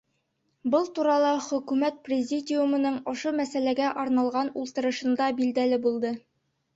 Был 0.75 0.85
турала 0.99 1.33
Хөкүмәт 1.47 1.99
Президиумының 2.07 2.97
ошо 3.11 3.33
мәсьәләгә 3.41 3.91
арналған 4.05 4.49
ултырышында 4.63 5.29
билдәле 5.41 5.79
булды. 5.85 6.13